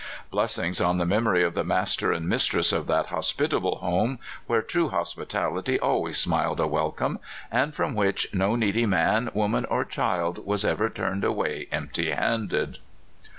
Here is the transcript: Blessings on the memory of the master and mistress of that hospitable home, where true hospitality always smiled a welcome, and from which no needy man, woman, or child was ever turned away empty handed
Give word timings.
Blessings 0.31 0.81
on 0.81 0.97
the 0.97 1.05
memory 1.05 1.43
of 1.43 1.53
the 1.53 1.63
master 1.63 2.11
and 2.11 2.27
mistress 2.27 2.71
of 2.73 2.87
that 2.87 3.09
hospitable 3.13 3.75
home, 3.75 4.17
where 4.47 4.63
true 4.63 4.89
hospitality 4.89 5.79
always 5.79 6.17
smiled 6.17 6.59
a 6.59 6.65
welcome, 6.65 7.19
and 7.51 7.75
from 7.75 7.93
which 7.93 8.27
no 8.33 8.55
needy 8.55 8.87
man, 8.87 9.29
woman, 9.35 9.63
or 9.65 9.85
child 9.85 10.43
was 10.43 10.65
ever 10.65 10.89
turned 10.89 11.23
away 11.23 11.67
empty 11.71 12.09
handed 12.09 12.79